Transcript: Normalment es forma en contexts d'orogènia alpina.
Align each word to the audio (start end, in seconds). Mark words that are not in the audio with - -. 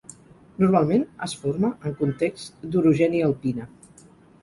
Normalment 0.63 1.03
es 1.27 1.35
forma 1.43 1.71
en 1.91 1.95
contexts 2.01 2.73
d'orogènia 2.73 3.33
alpina. 3.33 3.73